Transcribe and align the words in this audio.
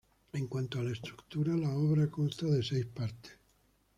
En 0.33 0.47
cuanto 0.47 0.79
a 0.79 0.81
su 0.81 0.93
estructura, 0.93 1.55
la 1.55 1.69
obra 1.69 2.09
consta 2.09 2.47
de 2.47 2.63
seis 2.63 2.87
partes. 2.87 3.33